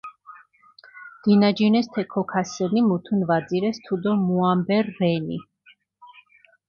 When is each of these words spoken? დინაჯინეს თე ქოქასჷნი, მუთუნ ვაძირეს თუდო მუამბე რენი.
დინაჯინეს 1.23 1.87
თე 1.93 2.03
ქოქასჷნი, 2.11 2.81
მუთუნ 2.87 3.21
ვაძირეს 3.27 3.77
თუდო 3.85 4.11
მუამბე 4.25 4.77
რენი. 4.95 5.39